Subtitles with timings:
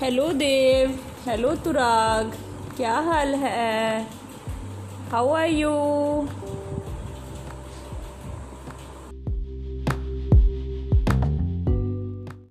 [0.00, 0.90] Hello देव
[1.26, 2.32] hello Turag
[2.76, 4.06] क्या हाल है?
[5.12, 5.70] How are you